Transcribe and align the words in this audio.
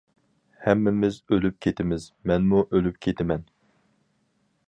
ھەممىمىز 0.61 1.19
ئۆلۈپ 1.33 1.59
كېتىمىز، 1.65 2.07
مەنمۇ 2.31 2.63
ئۆلۈپ 2.79 2.99
كېتىمەن. 3.07 3.47